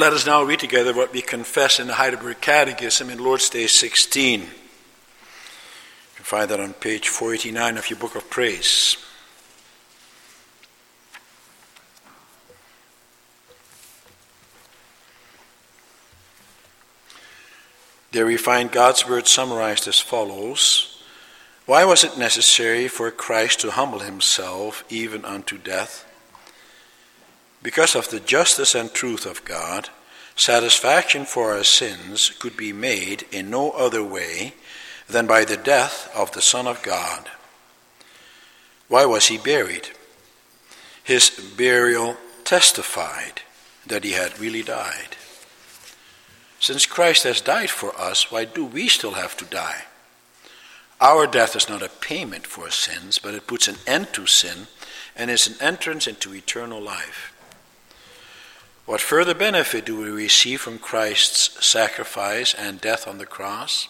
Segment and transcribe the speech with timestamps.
[0.00, 3.66] Let us now read together what we confess in the Heidelberg Catechism in Lord's Day
[3.66, 4.40] 16.
[4.40, 4.46] You
[6.14, 8.96] can find that on page 489 of your Book of Praise.
[18.12, 21.04] There we find God's word summarized as follows
[21.66, 26.09] Why was it necessary for Christ to humble himself even unto death?
[27.62, 29.90] Because of the justice and truth of God,
[30.34, 34.54] satisfaction for our sins could be made in no other way
[35.08, 37.28] than by the death of the Son of God.
[38.88, 39.90] Why was he buried?
[41.04, 43.42] His burial testified
[43.86, 45.16] that he had really died.
[46.60, 49.84] Since Christ has died for us, why do we still have to die?
[51.00, 54.66] Our death is not a payment for sins, but it puts an end to sin
[55.16, 57.32] and is an entrance into eternal life.
[58.90, 63.86] What further benefit do we receive from Christ's sacrifice and death on the cross?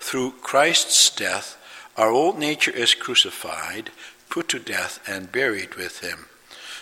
[0.00, 1.56] Through Christ's death,
[1.96, 3.90] our old nature is crucified,
[4.28, 6.26] put to death, and buried with him,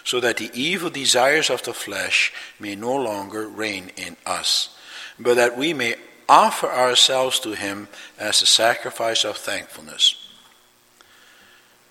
[0.03, 4.75] so that the evil desires of the flesh may no longer reign in us,
[5.19, 5.97] but that we may
[6.31, 10.33] offer ourselves to him as a sacrifice of thankfulness.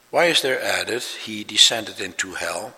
[0.10, 2.74] Why is there added, He descended into hell?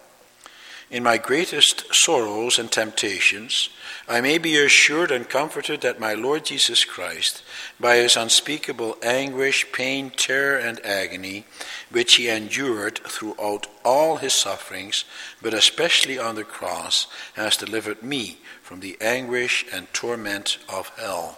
[0.89, 3.67] In my greatest sorrows and temptations,
[4.07, 7.43] I may be assured and comforted that my Lord Jesus Christ,
[7.77, 11.43] by his unspeakable anguish, pain, terror, and agony,
[11.91, 15.03] which he endured throughout all his sufferings,
[15.41, 21.37] but especially on the cross, has delivered me from the anguish and torment of hell.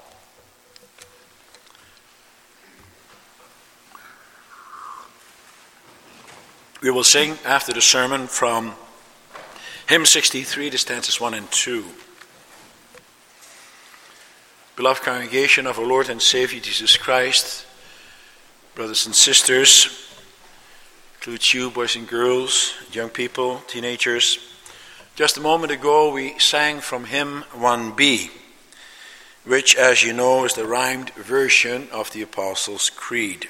[6.83, 8.75] We will sing after the sermon from
[9.89, 11.83] Hymn 63, the stanzas 1 and 2.
[14.75, 17.65] Beloved congregation of our Lord and Savior Jesus Christ,
[18.75, 20.07] brothers and sisters,
[21.15, 24.37] includes you, boys and girls, young people, teenagers.
[25.15, 28.29] Just a moment ago, we sang from hymn 1b,
[29.43, 33.49] which, as you know, is the rhymed version of the Apostles' Creed.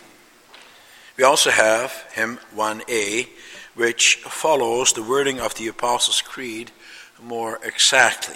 [1.17, 3.27] We also have hymn 1a,
[3.79, 6.69] which follows the wording of the Apostles' Creed
[7.23, 8.35] more exactly.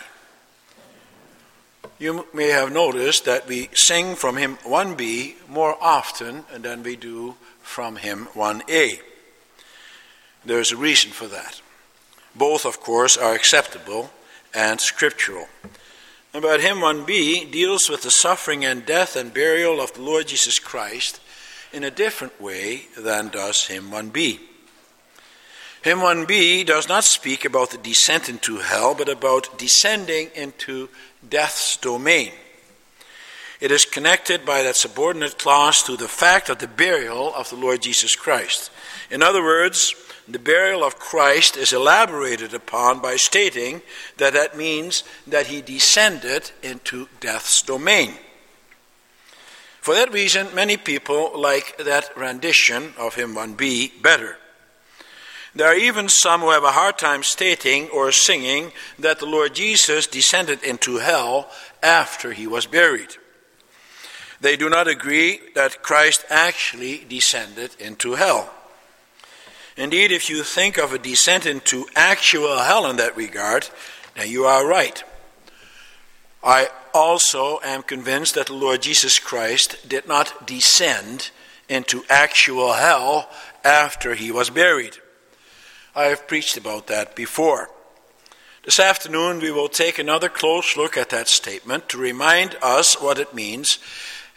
[1.99, 7.35] You may have noticed that we sing from hymn 1b more often than we do
[7.61, 9.01] from hymn 1a.
[10.45, 11.59] There's a reason for that.
[12.33, 14.11] Both, of course, are acceptable
[14.53, 15.47] and scriptural.
[16.31, 20.57] But hymn 1b deals with the suffering and death and burial of the Lord Jesus
[20.57, 21.19] Christ
[21.73, 24.39] in a different way than does hymn 1b.
[25.83, 30.87] Hymn 1b does not speak about the descent into hell, but about descending into
[31.27, 32.31] death's domain.
[33.59, 37.57] It is connected by that subordinate clause to the fact of the burial of the
[37.57, 38.71] Lord Jesus Christ.
[39.11, 39.93] In other words,
[40.25, 43.81] the burial of Christ is elaborated upon by stating
[44.17, 48.13] that that means that he descended into death's domain.
[49.81, 54.37] For that reason, many people like that rendition of hymn 1b better.
[55.55, 59.53] There are even some who have a hard time stating or singing that the Lord
[59.53, 61.49] Jesus descended into hell
[61.83, 63.17] after he was buried.
[64.41, 68.51] They do not agree that Christ actually descended into hell.
[69.77, 73.69] Indeed, if you think of a descent into actual hell in that regard,
[74.15, 75.03] then you are right.
[76.43, 81.31] I also am convinced that the Lord Jesus Christ did not descend
[81.69, 83.29] into actual hell
[83.63, 84.97] after he was buried.
[85.95, 87.69] I have preached about that before.
[88.65, 93.19] This afternoon, we will take another close look at that statement to remind us what
[93.19, 93.77] it means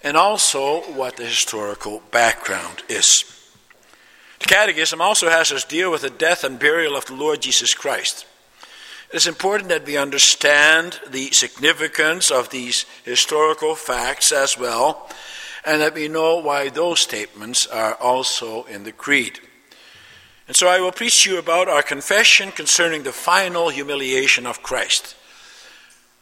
[0.02, 3.24] and also what the historical background is.
[4.40, 7.72] The Catechism also has us deal with the death and burial of the Lord Jesus
[7.72, 8.26] Christ.
[9.10, 15.08] It is important that we understand the significance of these historical facts as well,
[15.64, 19.40] and that we know why those statements are also in the Creed.
[20.46, 24.62] And so I will preach to you about our confession concerning the final humiliation of
[24.62, 25.16] Christ.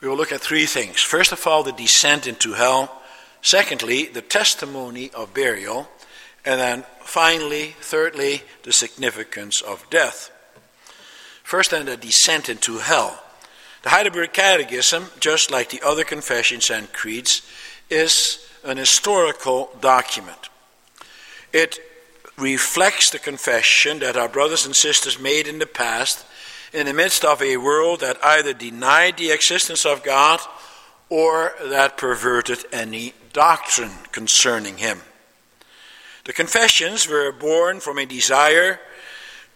[0.01, 1.01] We will look at three things.
[1.01, 3.03] First of all, the descent into hell.
[3.43, 5.89] Secondly, the testimony of burial.
[6.45, 10.31] And then finally, thirdly, the significance of death.
[11.43, 13.23] First, then, the descent into hell.
[13.83, 17.43] The Heidelberg Catechism, just like the other confessions and creeds,
[17.91, 20.49] is an historical document.
[21.53, 21.79] It
[22.37, 26.25] reflects the confession that our brothers and sisters made in the past
[26.73, 30.41] in the midst of a world that either denied the existence of God
[31.09, 35.01] or that perverted any doctrine concerning him.
[36.25, 38.81] The confessions were born from a desire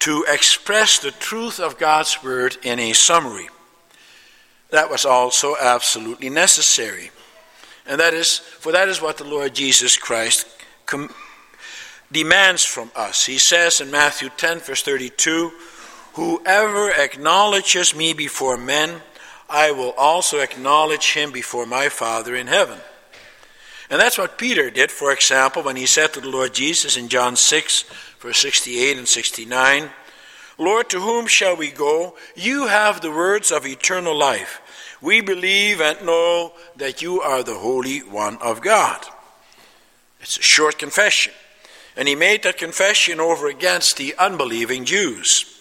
[0.00, 3.48] to express the truth of God's word in a summary.
[4.70, 7.10] That was also absolutely necessary.
[7.86, 10.46] And that is, for that is what the Lord Jesus Christ
[10.86, 11.12] com-
[12.10, 13.26] demands from us.
[13.26, 15.52] He says in Matthew 10, verse 32,
[16.14, 19.02] Whoever acknowledges me before men,
[19.48, 22.78] I will also acknowledge him before my Father in heaven.
[23.90, 27.08] And that's what Peter did, for example, when he said to the Lord Jesus in
[27.08, 27.84] John 6,
[28.20, 29.90] verse 68 and 69,
[30.58, 32.16] Lord, to whom shall we go?
[32.34, 34.60] You have the words of eternal life.
[35.00, 39.06] We believe and know that you are the Holy One of God.
[40.20, 41.32] It's a short confession.
[41.98, 45.60] And he made that confession over against the unbelieving Jews.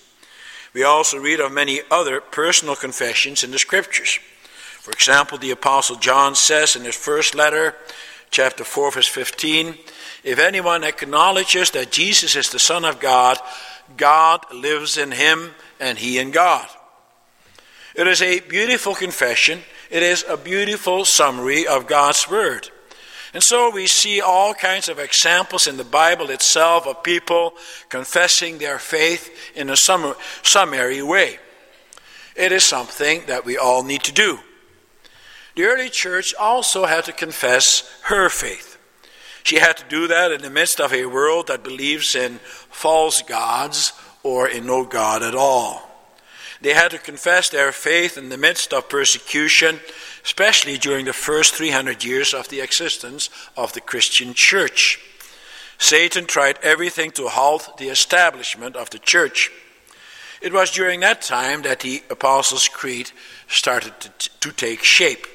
[0.72, 4.20] We also read of many other personal confessions in the Scriptures.
[4.80, 7.74] For example, the Apostle John says in his first letter,
[8.30, 9.80] chapter 4, verse 15,
[10.24, 13.40] If anyone acknowledges that Jesus is the Son of God,
[13.98, 16.68] God lives in him and he in God.
[17.96, 19.62] It is a beautiful confession.
[19.90, 22.70] It is a beautiful summary of God's Word.
[23.38, 27.54] And so we see all kinds of examples in the Bible itself of people
[27.88, 31.38] confessing their faith in a summary way.
[32.36, 34.40] It is something that we all need to do.
[35.56, 38.80] The early church also had to confess her faith.
[39.44, 42.40] She had to do that in the midst of a world that believes in
[42.72, 43.94] false gods
[44.24, 45.84] or in no God at all.
[46.60, 49.80] They had to confess their faith in the midst of persecution
[50.28, 55.00] especially during the first 300 years of the existence of the Christian church.
[55.78, 59.50] Satan tried everything to halt the establishment of the church.
[60.42, 63.10] It was during that time that the Apostles' Creed
[63.48, 65.26] started to, to take shape.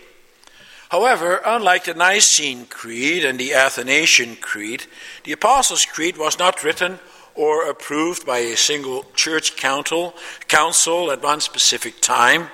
[0.91, 4.85] However, unlike the Nicene Creed and the Athanasian Creed,
[5.25, 6.99] the Apostles' Creed was not written
[7.35, 10.15] or approved by a single church council,
[10.49, 12.51] council at one specific time.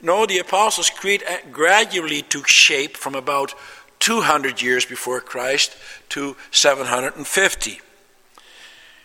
[0.00, 3.54] No, the Apostles' Creed gradually took shape from about
[4.00, 5.76] 200 years before Christ
[6.10, 7.80] to 750.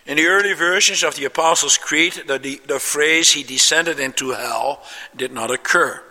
[0.05, 4.83] In the early versions of the Apostles' Creed, the, the, phrase, he descended into hell,
[5.15, 6.03] did not occur.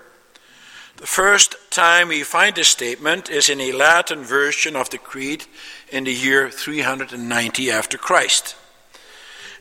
[0.97, 5.45] The first time we find this statement is in a Latin version of the Creed
[5.91, 8.55] in the year 390 after Christ.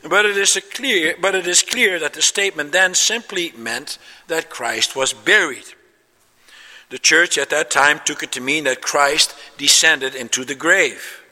[0.02, 3.98] But it is clear, but it is clear that the statement then simply meant
[4.28, 5.74] that Christ was buried.
[6.88, 11.22] The church at that time took it to mean that Christ descended into the grave.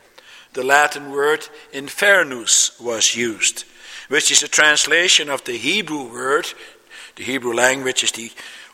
[0.52, 3.64] The Latin word infernus was used,
[4.08, 6.48] which is a translation of the Hebrew word.
[7.16, 8.30] The Hebrew language is the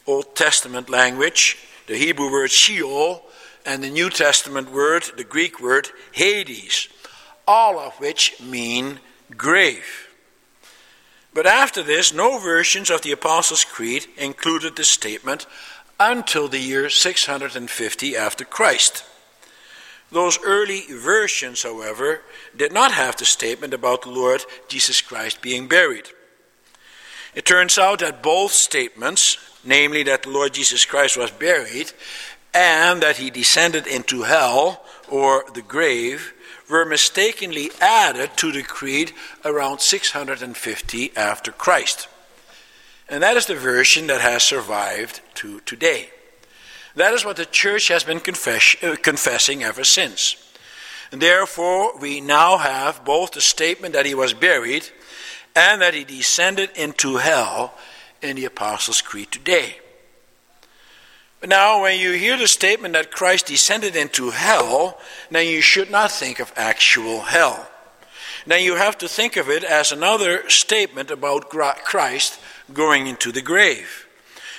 [0.07, 1.57] Old Testament language.
[1.87, 3.25] The Hebrew word Sheol
[3.65, 6.89] and the New Testament word, the Greek word Hades,
[7.47, 9.01] all of which mean
[9.37, 10.09] grave.
[11.33, 15.47] But after this, no versions of the Apostles' Creed included the statement
[15.99, 19.05] until the year 650 after Christ.
[20.13, 22.23] Those early versions, however,
[22.57, 26.09] did not have the statement about the Lord Jesus Christ being buried.
[27.35, 31.93] It turns out that both statements, namely that the Lord Jesus Christ was buried
[32.53, 36.34] and that he descended into hell or the grave,
[36.69, 39.13] were mistakenly added to the creed
[39.45, 42.09] around 650 after Christ.
[43.09, 46.11] And that is the version that has survived to today.
[46.97, 50.37] That is what the church has been confess- uh, confessing ever since.
[51.13, 54.89] And therefore, we now have both the statement that he was buried
[55.55, 57.75] and that he descended into hell
[58.23, 59.79] in the Apostles' Creed today.
[61.47, 64.99] Now, when you hear the statement that Christ descended into hell,
[65.31, 67.69] then you should not think of actual hell.
[68.47, 72.41] Then you have to think of it as another statement about Christ
[72.73, 74.07] going into the grave.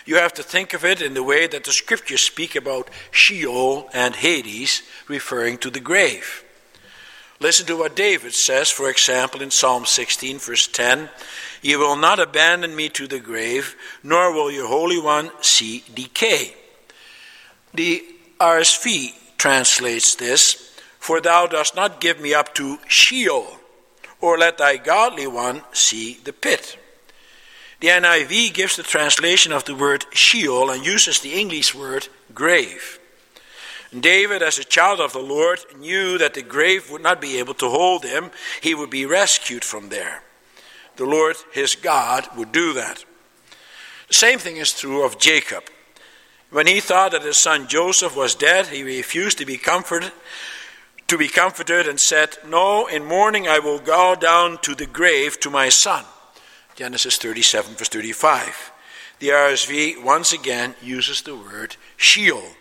[0.05, 3.89] You have to think of it in the way that the scriptures speak about Sheol
[3.91, 6.43] and Hades, referring to the grave.
[7.39, 11.09] Listen to what David says, for example, in Psalm 16, verse 10
[11.63, 16.55] You will not abandon me to the grave, nor will your Holy One see decay.
[17.75, 18.05] The
[18.39, 23.59] RSV translates this For thou dost not give me up to Sheol,
[24.21, 26.79] or let thy godly one see the pit.
[27.81, 32.99] The NIV gives the translation of the word Sheol and uses the English word grave.
[33.97, 37.53] David, as a child of the Lord, knew that the grave would not be able
[37.55, 38.31] to hold him.
[38.61, 40.23] He would be rescued from there.
[40.95, 43.03] The Lord, his God, would do that.
[44.07, 45.65] The same thing is true of Jacob.
[46.49, 50.11] When he thought that his son Joseph was dead, he refused to be comforted,
[51.07, 55.39] to be comforted and said, "No, in mourning I will go down to the grave
[55.41, 56.05] to my son."
[56.75, 58.71] Genesis 37 verse 35.
[59.19, 62.55] The RSV once again uses the word Sheol.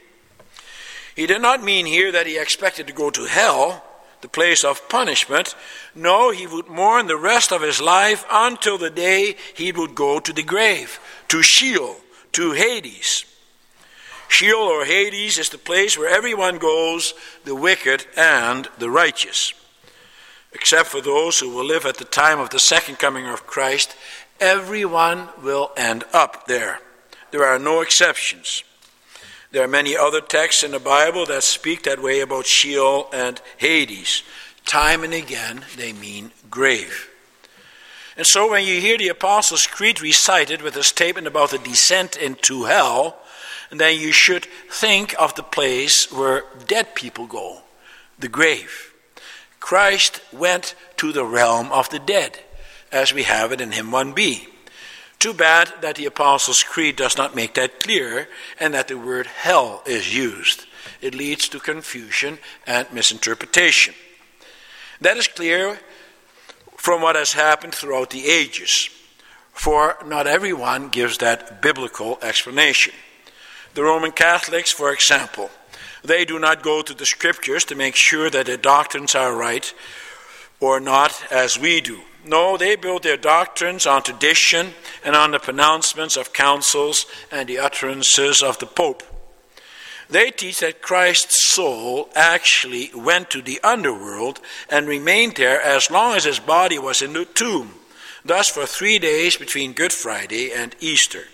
[1.15, 3.85] He did not mean here that he expected to go to hell,
[4.21, 5.55] the place of punishment.
[5.95, 10.19] No, he would mourn the rest of his life until the day he would go
[10.19, 10.99] to the grave,
[11.29, 12.01] to Sheol,
[12.33, 13.25] to Hades.
[14.35, 17.15] Sheol or Hades is the place where everyone goes,
[17.45, 19.55] the wicked and the righteous.
[20.53, 23.95] Except for those who will live at the time of the second coming of Christ,
[24.41, 26.81] everyone will end up there.
[27.31, 28.65] There are no exceptions.
[29.53, 33.41] There are many other texts in the Bible that speak that way about Sheol and
[33.59, 34.25] Hades.
[34.67, 37.09] Time and again, they mean grave.
[38.17, 42.17] And so when you hear the Apostles' Creed recited with a statement about the descent
[42.17, 43.21] into hell,
[43.81, 47.63] then you should think of the place where dead people go,
[48.19, 48.93] the grave.
[49.61, 52.41] Christ went to the realm of the dead,
[52.93, 54.47] as we have it in Hymn 1b.
[55.19, 58.29] Too bad that the Apostles' Creed does not make that clear
[58.61, 60.67] and that the word hell is used.
[61.01, 63.95] It leads to confusion and misinterpretation.
[65.01, 65.79] That is clear
[66.77, 68.91] from what has happened throughout the ages,
[69.55, 72.93] for not everyone gives that biblical explanation.
[73.75, 75.51] The Roman Catholics, for example,
[76.05, 79.75] they do not go to the scriptures to make sure that their doctrines are right
[80.61, 82.03] or not as we do.
[82.25, 87.59] No, they build their doctrines on tradition and on the pronouncements of councils and the
[87.59, 89.03] utterances of the Pope.
[90.09, 94.41] They teach that Christ's soul actually went to the underworld
[94.71, 97.75] and remained there as long as his body was in the tomb,
[98.25, 101.25] thus for three days between Good Friday and Easter.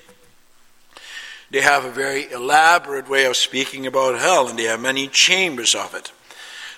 [1.51, 5.75] They have a very elaborate way of speaking about hell, and they have many chambers
[5.75, 6.13] of it.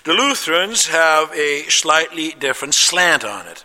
[0.03, 3.63] The Lutherans have a slightly different slant on it.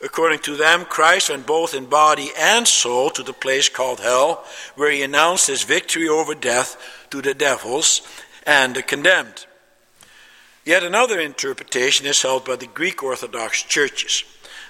[0.00, 4.44] According to them, Christ went both in body and soul to the place called hell,
[4.74, 6.76] where he announced his victory over death
[7.10, 8.00] to the devils
[8.46, 9.46] and the condemned.
[10.64, 14.24] Yet another interpretation is held by the Greek Orthodox churches.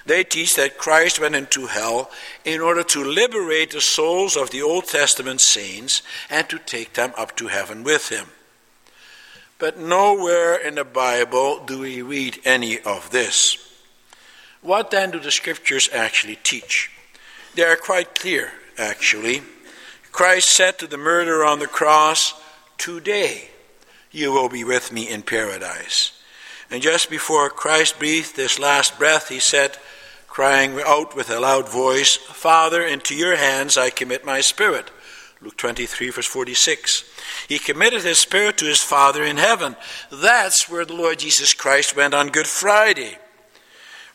[0.05, 2.09] They teach that Christ went into hell
[2.45, 7.13] in order to liberate the souls of the Old Testament saints and to take them
[7.17, 8.27] up to heaven with him.
[9.57, 13.57] But nowhere in the Bible do we read any of this.
[14.61, 16.89] What then do the scriptures actually teach?
[17.55, 19.41] They are quite clear, actually.
[20.11, 22.33] Christ said to the murderer on the cross,
[22.77, 23.49] Today
[24.11, 26.18] you will be with me in paradise.
[26.71, 29.77] And just before Christ breathed his last breath, he said,
[30.27, 34.91] crying out with a loud voice, Father, into your hands I commit my spirit.
[35.41, 37.03] Luke 23, verse 46.
[37.47, 39.75] He committed his spirit to his Father in heaven.
[40.11, 43.17] That's where the Lord Jesus Christ went on Good Friday.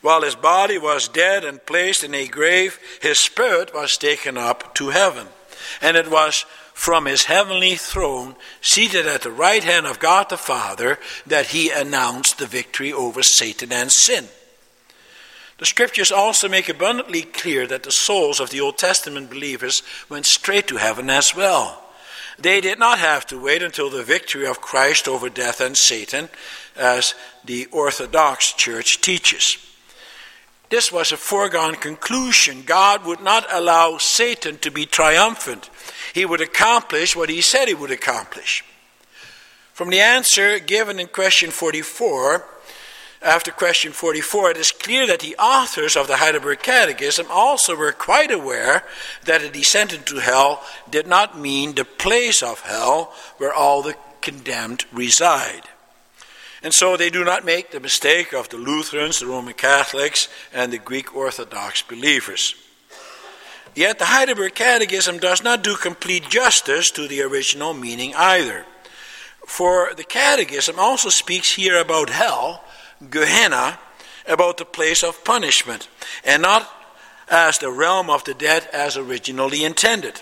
[0.01, 4.75] While his body was dead and placed in a grave, his spirit was taken up
[4.75, 5.27] to heaven.
[5.81, 10.37] And it was from his heavenly throne, seated at the right hand of God the
[10.37, 14.27] Father, that he announced the victory over Satan and sin.
[15.57, 20.25] The scriptures also make abundantly clear that the souls of the Old Testament believers went
[20.25, 21.81] straight to heaven as well.
[22.37, 26.27] They did not have to wait until the victory of Christ over death and Satan,
[26.75, 29.57] as the Orthodox Church teaches.
[30.69, 32.63] This was a foregone conclusion.
[32.65, 35.69] God would not allow Satan to be triumphant
[36.15, 38.63] he would accomplish what he said he would accomplish.
[39.73, 42.45] From the answer given in question 44,
[43.21, 47.91] after question 44, it is clear that the authors of the Heidelberg Catechism also were
[47.91, 48.85] quite aware
[49.25, 53.95] that a descent into hell did not mean the place of hell where all the
[54.21, 55.63] condemned reside.
[56.63, 60.71] And so they do not make the mistake of the Lutherans, the Roman Catholics, and
[60.71, 62.55] the Greek Orthodox believers.
[63.75, 68.65] Yet the Heidelberg Catechism does not do complete justice to the original meaning either.
[69.45, 72.63] For the Catechism also speaks here about hell,
[73.09, 73.77] Gehenna,
[74.27, 75.87] about the place of punishment,
[76.23, 76.71] and not
[77.29, 80.21] as the realm of the dead as originally intended.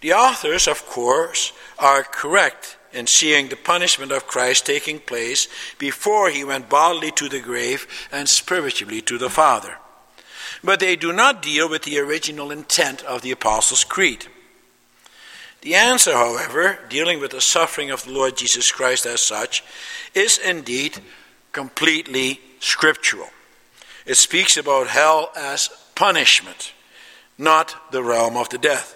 [0.00, 6.30] The authors, of course, are correct in seeing the punishment of Christ taking place before
[6.30, 9.76] he went bodily to the grave and spiritually to the Father
[10.62, 14.26] but they do not deal with the original intent of the Apostles' Creed.
[15.62, 19.62] The answer, however, dealing with the suffering of the Lord Jesus Christ as such,
[20.14, 20.98] is indeed
[21.52, 23.28] completely scriptural.
[24.06, 26.72] It speaks about hell as punishment.
[27.38, 28.94] not the realm of the death.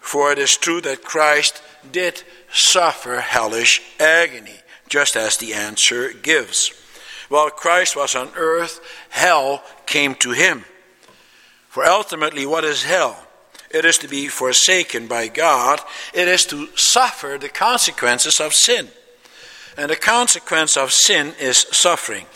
[0.00, 6.72] For it is true that Christ did suffer hellish agony, just as the answer gives.
[7.28, 8.80] While Christ was on earth,
[9.10, 10.64] hell came to him.
[11.68, 13.26] For ultimately, what is hell?
[13.70, 15.80] It is to be forsaken by God,
[16.12, 18.88] it is to suffer the consequences of sin.
[19.76, 22.26] And the consequence of sin is suffering.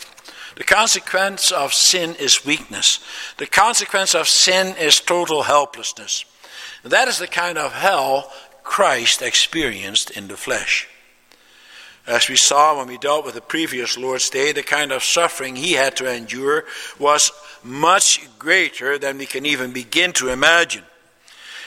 [0.55, 2.99] The consequence of sin is weakness.
[3.37, 6.23] The consequence of sin is total helplessness.
[6.83, 8.31] That is the kind of hell
[8.65, 10.89] Christ experienced in the flesh.
[12.05, 15.55] As we saw when we dealt with the previous Lord's Day, the kind of suffering
[15.55, 16.65] he had to endure
[16.99, 17.31] was
[17.63, 20.83] much greater than we can even begin to imagine.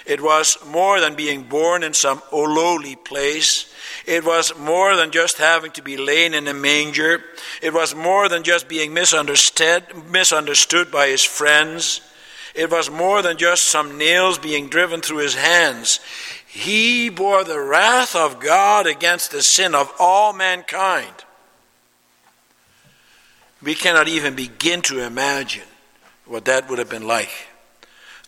[0.07, 3.73] It was more than being born in some lowly place.
[4.07, 7.23] It was more than just having to be laid in a manger.
[7.62, 12.00] It was more than just being misunderstood, misunderstood by his friends.
[12.55, 16.00] It was more than just some nails being driven through his hands.
[16.49, 21.12] He bore the wrath of God against the sin of all mankind.
[23.62, 25.69] We cannot even begin to imagine
[26.25, 27.49] what that would have been like.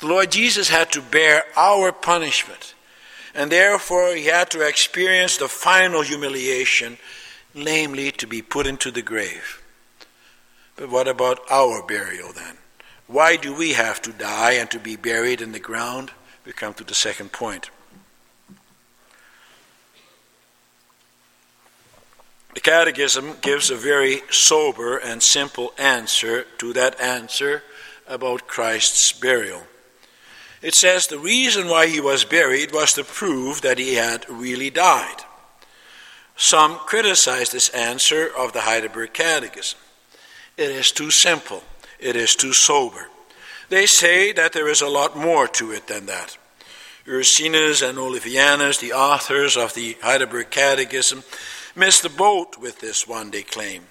[0.00, 2.74] The Lord Jesus had to bear our punishment,
[3.34, 6.98] and therefore he had to experience the final humiliation,
[7.54, 9.62] namely to be put into the grave.
[10.76, 12.58] But what about our burial then?
[13.06, 16.10] Why do we have to die and to be buried in the ground?
[16.44, 17.70] We come to the second point.
[22.54, 27.62] The Catechism gives a very sober and simple answer to that answer
[28.08, 29.62] about Christ's burial.
[30.60, 34.68] It says the reason why he was buried was to prove that he had really
[34.68, 35.24] died.
[36.36, 39.78] Some criticize this answer of the Heidelberg Catechism.
[40.56, 41.62] It is too simple,
[41.98, 43.08] it is too sober.
[43.68, 46.36] They say that there is a lot more to it than that.
[47.06, 51.22] Ursinus and Olevianus, the authors of the Heidelberg Catechism,
[51.74, 53.84] missed the boat with this one, they claim.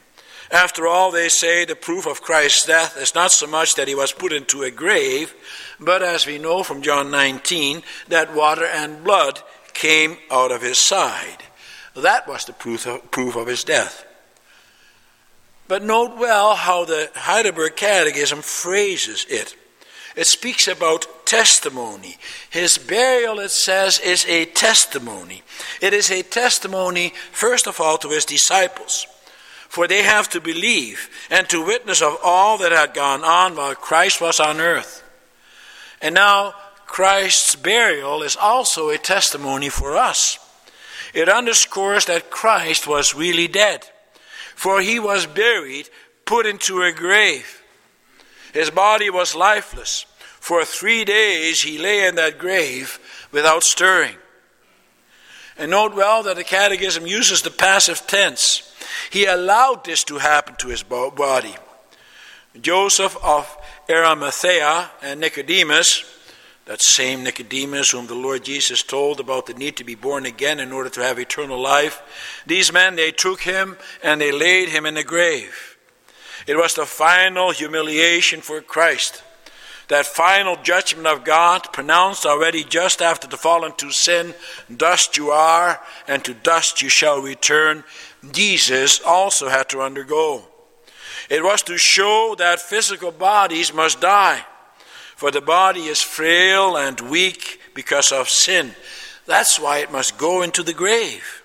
[0.51, 3.93] After all, they say the proof of Christ's death is not so much that he
[3.93, 5.33] was put into a grave,
[5.79, 9.41] but as we know from John 19, that water and blood
[9.73, 11.43] came out of his side.
[11.95, 14.05] That was the proof of, proof of his death.
[15.67, 19.55] But note well how the Heidelberg Catechism phrases it.
[20.19, 22.17] It speaks about testimony.
[22.49, 25.43] His burial, it says, is a testimony.
[25.81, 29.07] It is a testimony, first of all, to his disciples.
[29.69, 33.75] For they have to believe and to witness of all that had gone on while
[33.75, 35.09] Christ was on earth.
[36.01, 36.53] And now,
[36.85, 40.37] Christ's burial is also a testimony for us.
[41.13, 43.87] It underscores that Christ was really dead,
[44.53, 45.89] for he was buried,
[46.25, 47.63] put into a grave.
[48.53, 50.05] His body was lifeless.
[50.49, 52.99] For three days he lay in that grave
[53.31, 54.15] without stirring.
[55.59, 58.75] And note well that the Catechism uses the passive tense.
[59.11, 61.55] He allowed this to happen to his body.
[62.59, 63.55] Joseph of
[63.87, 66.03] Arimathea and Nicodemus,
[66.65, 70.59] that same Nicodemus whom the Lord Jesus told about the need to be born again
[70.59, 74.87] in order to have eternal life, these men, they took him and they laid him
[74.87, 75.77] in the grave.
[76.47, 79.21] It was the final humiliation for Christ.
[79.89, 84.35] That final judgment of God pronounced already just after the fall into sin,
[84.75, 87.83] dust you are, and to dust you shall return,
[88.31, 90.43] Jesus also had to undergo.
[91.27, 94.45] It was to show that physical bodies must die,
[95.15, 98.75] for the body is frail and weak because of sin.
[99.25, 101.43] That's why it must go into the grave.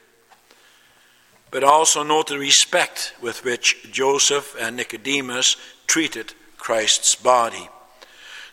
[1.51, 7.71] But also note the respect with which Joseph and Nicodemus treated Christ's body.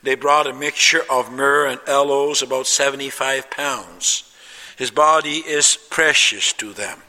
[0.03, 4.31] They brought a mixture of myrrh and aloes, about 75 pounds.
[4.77, 6.99] His body is precious to them.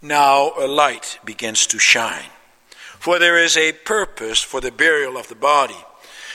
[0.00, 2.30] Now a light begins to shine
[3.00, 5.76] for there is a purpose for the burial of the body.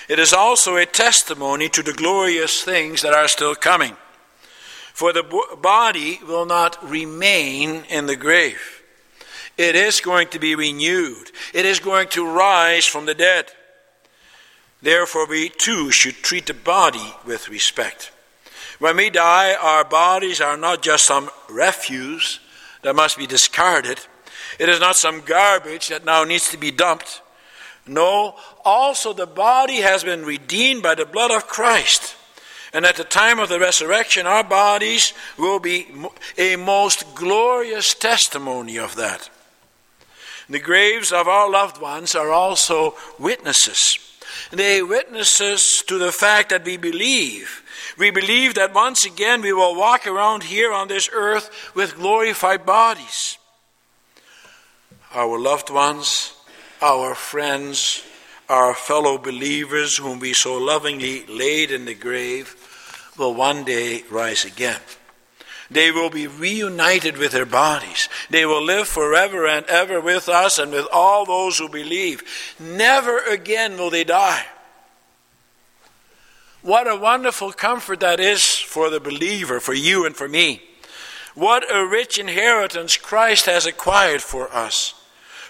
[0.10, 3.96] It is also a testimony to the glorious things that are still coming.
[4.92, 5.24] For the
[5.62, 8.82] body will not remain in the grave.
[9.58, 11.32] It is going to be renewed.
[11.54, 13.52] It is going to rise from the dead.
[14.86, 18.12] Therefore, we too should treat the body with respect.
[18.80, 22.40] When we die, our bodies are not just some refuse
[22.84, 24.00] that must be discarded
[24.60, 27.22] it is not some garbage that now needs to be dumped.
[27.88, 32.16] No, also the body has been redeemed by the blood of Christ.
[32.74, 35.88] And at the time of the resurrection, our bodies will be
[36.38, 39.30] a most glorious testimony of that.
[40.50, 44.00] The graves of our loved ones are also witnesses.
[44.52, 47.64] They witness us to the fact that we believe.
[47.98, 52.66] We believe that once again we will walk around here on this earth with glorified
[52.66, 53.38] bodies.
[55.14, 56.34] Our loved ones,
[56.82, 58.04] our friends,
[58.50, 62.56] our fellow believers whom we so lovingly laid in the grave
[63.18, 64.80] will one day rise again.
[65.70, 68.08] They will be reunited with their bodies.
[68.30, 72.24] They will live forever and ever with us and with all those who believe.
[72.60, 74.46] Never again will they die.
[76.62, 80.62] What a wonderful comfort that is for the believer, for you and for me.
[81.36, 84.94] What a rich inheritance Christ has acquired for us.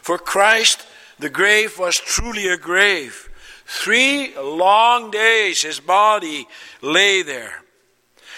[0.01, 0.85] For Christ,
[1.19, 3.29] the grave was truly a grave.
[3.65, 6.47] Three long days his body
[6.81, 7.64] lay there.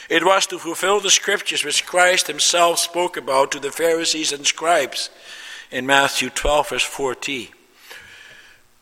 [0.09, 4.45] It was to fulfill the scriptures which Christ himself spoke about to the Pharisees and
[4.47, 5.09] scribes
[5.69, 7.49] in Matthew 12, verse 14.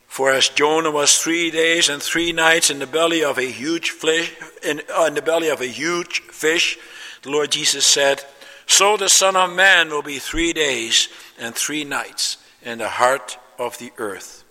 [0.07, 3.89] For as Jonah was three days and three nights in the belly of a huge
[3.89, 4.33] fish,
[4.63, 6.77] in, uh, in the belly of a huge fish,
[7.23, 8.23] the Lord Jesus said,
[8.67, 11.09] So the Son of Man will be three days
[11.39, 14.43] and three nights in the heart of the earth.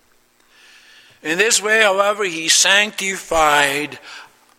[1.23, 3.97] In this way, however, he sanctified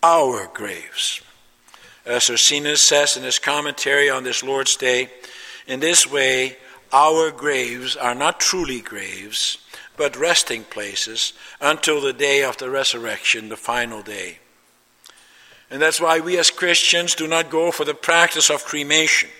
[0.03, 1.21] our graves
[2.07, 5.11] as Ursinus says in his commentary on this Lord's Day,
[5.67, 6.57] in this way,
[6.93, 9.59] our graves are not truly graves,
[9.97, 14.39] but resting places until the day of the resurrection, the final day.
[15.71, 19.31] And that's why we as Christians do not go for the practice of cremation.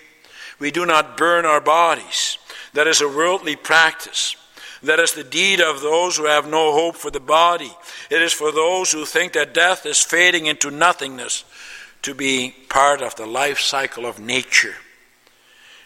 [0.59, 2.37] We do not burn our bodies.
[2.73, 4.35] That is a worldly practice.
[4.83, 7.71] That is the deed of those who have no hope for the body.
[8.09, 11.45] It is for those who think that death is fading into nothingness,
[12.07, 14.75] to be part of the life cycle of nature.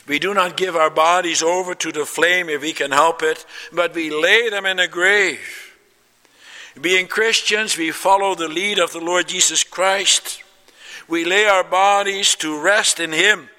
[0.08, 3.44] We do not give our bodies over to the flame if we can help it,
[3.74, 5.76] but we lay them in a grave.
[6.80, 10.44] Being Christians, we follow the lead of the Lord Jesus Christ.
[11.08, 13.50] We lay our bodies to rest in Him,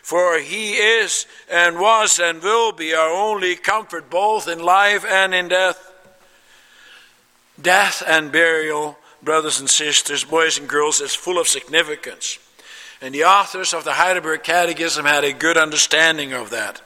[0.00, 5.34] for He is and was and will be our only comfort both in life and
[5.34, 5.92] in death.
[7.60, 12.38] Death and burial brothers and sisters, boys and girls, is full of significance.
[13.00, 16.80] And the authors of the Heidelberg Catechism had a good understanding of that.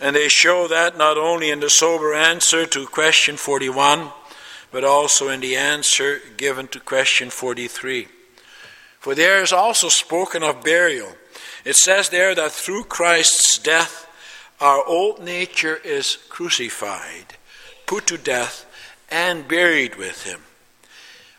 [0.00, 4.10] And they show that not only in the sober answer to question 41,
[4.70, 8.08] but also in the answer given to question 43.
[9.00, 11.12] For there is also spoken of burial.
[11.64, 14.06] It says there that through Christ's death,
[14.60, 17.36] our old nature is crucified,
[17.86, 18.66] put to death,
[19.10, 20.42] and buried with him.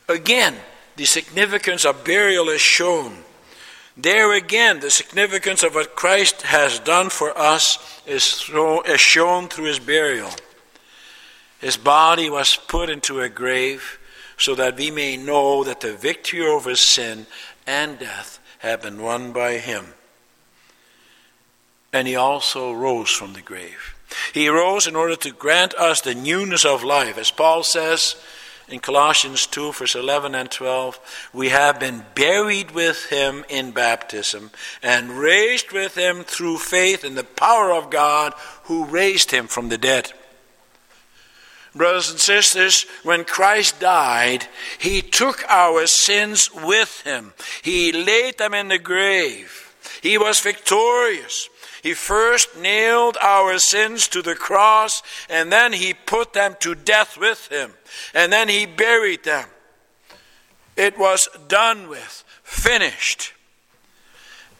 [0.09, 0.55] Again,
[0.95, 3.15] the significance of burial is shown.
[3.95, 8.49] There again, the significance of what Christ has done for us is,
[8.85, 10.31] is shown through his burial.
[11.59, 13.99] His body was put into a grave
[14.37, 17.27] so that we may know that the victory over sin
[17.67, 19.85] and death had been won by him.
[21.93, 23.95] And he also rose from the grave.
[24.33, 27.17] He rose in order to grant us the newness of life.
[27.17, 28.15] As Paul says,
[28.69, 34.51] in Colossians 2, verse 11 and 12, we have been buried with him in baptism
[34.81, 39.69] and raised with him through faith in the power of God who raised him from
[39.69, 40.13] the dead.
[41.75, 44.47] Brothers and sisters, when Christ died,
[44.79, 47.33] he took our sins with him.
[47.61, 49.75] He laid them in the grave.
[50.01, 51.49] He was victorious.
[51.81, 57.17] He first nailed our sins to the cross, and then he put them to death
[57.17, 57.73] with him,
[58.13, 59.47] and then he buried them.
[60.75, 63.33] It was done with, finished.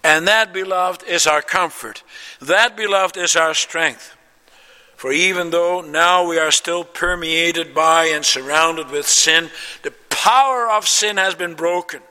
[0.04, 2.04] And that, beloved, is our comfort.
[2.42, 4.16] That, beloved, is our strength.
[4.96, 9.50] For even though now we are still permeated by and surrounded with sin,
[9.82, 12.02] the power of sin has been broken.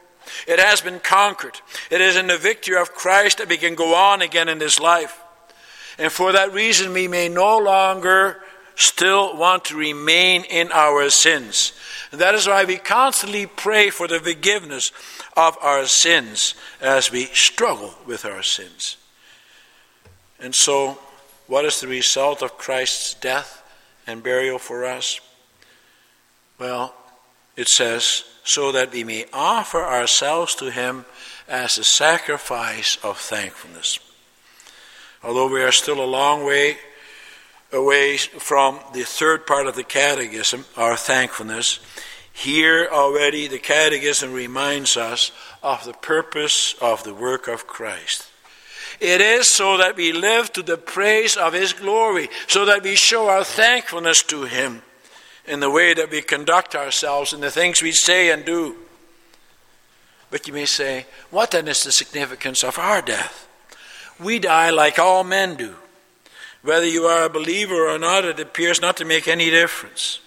[0.47, 1.61] It has been conquered.
[1.91, 4.79] It is in the victory of Christ that we can go on again in this
[4.79, 5.21] life.
[5.99, 8.43] And for that reason, we may no longer
[8.77, 11.73] still want to remain in our sins.
[12.13, 14.93] And that is why we constantly pray for the forgiveness
[15.37, 18.97] of our sins as we struggle with our sins.
[20.39, 20.99] And so,
[21.49, 23.63] what is the result of Christ's death
[24.07, 25.21] and burial for us?
[26.59, 26.95] Well,
[27.59, 31.05] it says, so that we may offer ourselves to Him
[31.49, 33.99] as a sacrifice of thankfulness.
[35.25, 36.79] Although we are still a long way
[37.73, 41.81] away from the third part of the catechism, our thankfulness,
[42.33, 48.31] here already the catechism reminds us of the purpose of the work of Christ.
[49.01, 52.95] It is so that we live to the praise of His glory, so that we
[52.95, 54.83] show our thankfulness to Him
[55.49, 58.77] in the way that we conduct ourselves, in the things we say and do.
[60.31, 63.49] But you may say, what then is the significance of our death?
[64.21, 65.75] We die like all men do.
[66.63, 70.21] Whether you are a believer or not, it appears not to make any difference.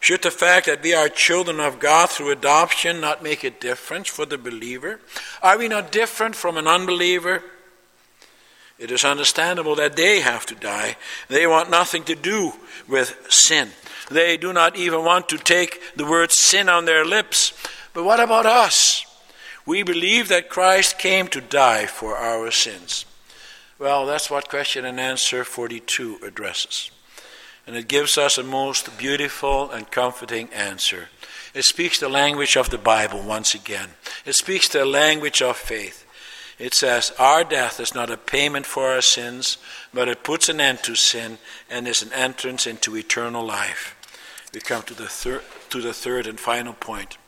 [0.00, 4.08] Should the fact that we are children of God through adoption not make a difference
[4.08, 4.98] for the believer?
[5.42, 7.42] Are we not different from an unbeliever?
[8.78, 10.96] It is understandable that they have to die.
[11.28, 12.54] They want nothing to do
[12.88, 13.68] with sin.
[14.10, 17.52] They do not even want to take the word sin on their lips.
[17.94, 19.06] But what about us?
[19.64, 23.04] We believe that Christ came to die for our sins.
[23.78, 26.90] Well, that's what question and answer 42 addresses.
[27.66, 31.08] And it gives us a most beautiful and comforting answer.
[31.54, 33.90] It speaks the language of the Bible once again.
[34.26, 36.04] It speaks the language of faith.
[36.58, 39.56] It says, Our death is not a payment for our sins,
[39.94, 41.38] but it puts an end to sin
[41.70, 43.96] and is an entrance into eternal life.
[44.52, 47.18] We come to the, thir- to the third and final point.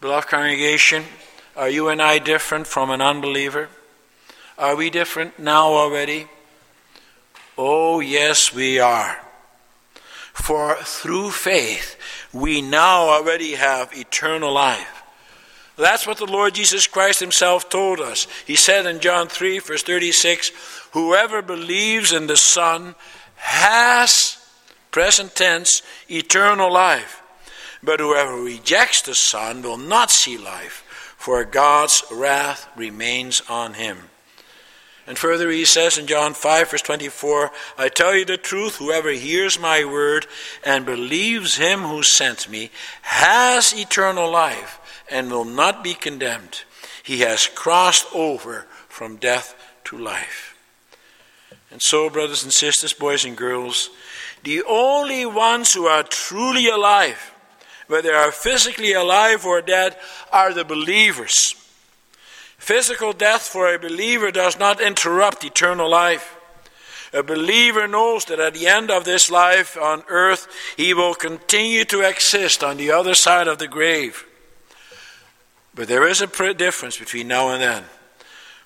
[0.00, 1.04] Beloved congregation,
[1.56, 3.68] are you and I different from an unbeliever?
[4.58, 6.26] Are we different now already?
[7.56, 9.18] Oh, yes, we are.
[10.34, 11.96] For through faith,
[12.32, 15.02] we now already have eternal life.
[15.76, 18.26] That's what the Lord Jesus Christ Himself told us.
[18.46, 20.52] He said in John 3, verse 36
[20.92, 22.94] Whoever believes in the Son
[23.36, 24.38] has,
[24.96, 27.22] present tense, eternal life.
[27.82, 33.98] But whoever rejects the Son will not see life, for God's wrath remains on him.
[35.06, 39.10] And further, he says in John 5, verse 24, I tell you the truth, whoever
[39.10, 40.26] hears my word
[40.64, 42.70] and believes him who sent me
[43.02, 44.80] has eternal life
[45.10, 46.62] and will not be condemned.
[47.02, 49.54] He has crossed over from death
[49.84, 50.56] to life.
[51.70, 53.90] And so, brothers and sisters, boys and girls,
[54.46, 57.34] the only ones who are truly alive,
[57.88, 59.96] whether they are physically alive or dead,
[60.30, 61.56] are the believers.
[62.56, 66.36] Physical death for a believer does not interrupt eternal life.
[67.12, 71.84] A believer knows that at the end of this life on earth, he will continue
[71.86, 74.24] to exist on the other side of the grave.
[75.74, 77.84] But there is a difference between now and then.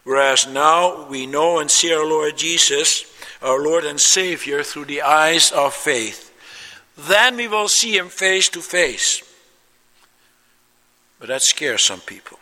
[0.04, 3.06] Whereas now we know and see our Lord Jesus,
[3.42, 6.32] our Lord and Savior, through the eyes of faith.
[6.96, 9.22] Then we will see him face to face.
[11.18, 12.38] But that scares some people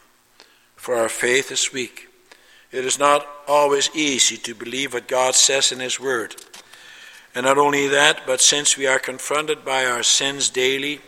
[0.89, 2.09] for our faith is weak.
[2.71, 6.37] It is not always easy to believe what God says in His Word.
[7.35, 11.01] And not only that, but since we are confronted by our sins daily,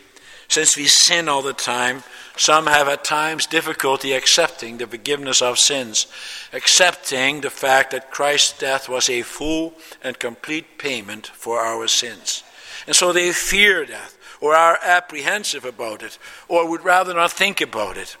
[0.49, 2.03] since we sin all the time,
[2.37, 6.07] some have at times difficulty accepting the forgiveness of sins,
[6.53, 12.43] accepting the fact that Christ's death was a full and complete payment for our sins.
[12.87, 16.17] And so they fear death, or are apprehensive about it,
[16.47, 18.17] or would rather not think about it.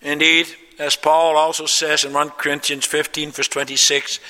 [0.00, 0.48] Indeed,
[0.78, 4.20] as Paul also says in 1 Corinthians 15, verse 26,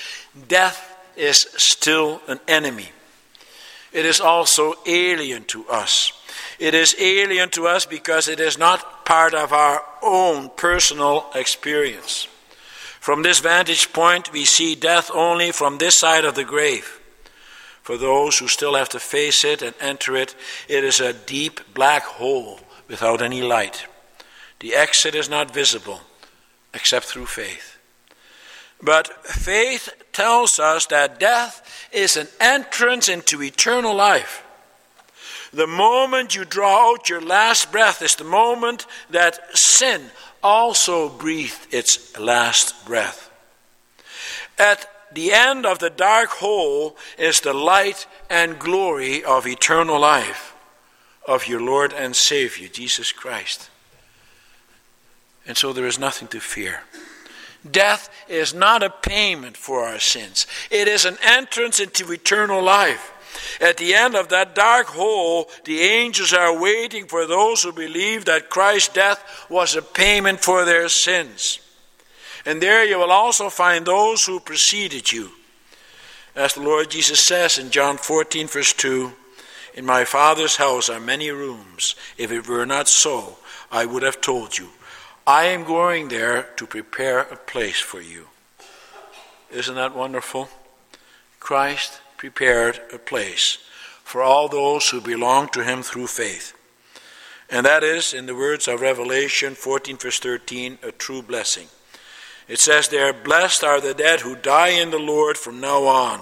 [0.49, 2.91] death is still an enemy.
[3.93, 6.13] It is also alien to us.
[6.59, 12.29] It is alien to us because it is not part of our own personal experience.
[13.01, 17.01] From this vantage point, we see death only from this side of the grave.
[17.83, 20.35] For those who still have to face it and enter it,
[20.69, 23.87] it is a deep black hole without any light.
[24.61, 26.03] The exit is not visible
[26.75, 27.78] except through faith.
[28.83, 34.45] But faith tells us that death is an entrance into eternal life.
[35.53, 40.03] The moment you draw out your last breath is the moment that sin
[40.43, 43.31] also breathed its last breath.
[44.59, 50.55] At the end of the dark hole is the light and glory of eternal life
[51.27, 53.71] of your Lord and Savior, Jesus Christ
[55.49, 56.83] and so there is nothing to fear.
[57.71, 63.15] Death is not a payment for our sins, it is an entrance into eternal life.
[63.61, 68.25] At the end of that dark hole, the angels are waiting for those who believe
[68.25, 71.61] that Christ's death was a payment for their sins.
[72.47, 75.31] And there you will also find those who preceded you.
[76.35, 79.13] As the Lord Jesus says in John 14, verse 2
[79.75, 81.97] In my Father's house are many rooms.
[82.17, 83.39] If it were not so,
[83.71, 84.69] I would have told you.
[85.29, 88.29] I am going there to prepare a place for you.
[89.51, 90.49] Isn't that wonderful?
[91.39, 93.59] Christ prepared a place
[94.03, 96.55] for all those who belong to him through faith.
[97.51, 101.67] And that is, in the words of Revelation 14, verse 13, a true blessing.
[102.49, 106.21] It says there, Blessed are the dead who die in the Lord from now on.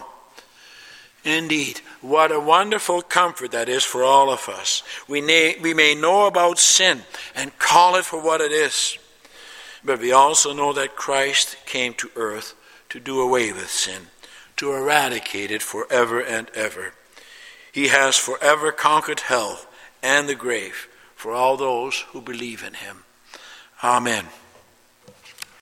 [1.23, 4.83] Indeed, what a wonderful comfort that is for all of us.
[5.09, 7.03] We, may, we may know about sin
[7.35, 8.99] and call it for what it is,
[9.85, 12.55] but we also know that Christ came to earth
[12.91, 14.09] to do away with sin,
[14.57, 16.93] to eradicate it forever and ever.
[17.73, 19.61] He has forever conquered hell
[20.03, 23.05] and the grave for all those who believe in him.
[23.83, 24.27] Amen.